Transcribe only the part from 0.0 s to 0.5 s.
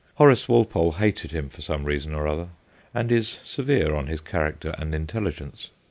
Horace